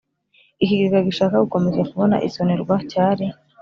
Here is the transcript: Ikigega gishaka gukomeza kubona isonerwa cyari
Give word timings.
Ikigega 0.63 0.99
gishaka 1.07 1.43
gukomeza 1.43 1.81
kubona 1.91 2.15
isonerwa 2.27 2.75
cyari 2.91 3.25